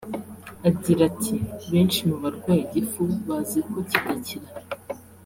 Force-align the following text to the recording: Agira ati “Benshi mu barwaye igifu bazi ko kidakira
Agira 0.69 1.01
ati 1.11 1.33
“Benshi 1.71 1.99
mu 2.09 2.15
barwaye 2.23 2.61
igifu 2.65 3.01
bazi 3.25 3.59
ko 3.71 3.79
kidakira 3.89 4.47